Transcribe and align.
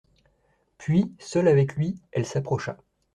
Puis, 0.79 1.13
seule 1.19 1.47
avec 1.47 1.75
lui, 1.75 2.01
elle 2.11 2.25
s'approcha. 2.25 2.75